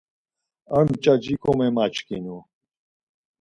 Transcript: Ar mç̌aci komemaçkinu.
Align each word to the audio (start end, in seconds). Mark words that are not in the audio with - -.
Ar 0.75 0.83
mç̌aci 0.89 1.33
komemaçkinu. 1.41 2.37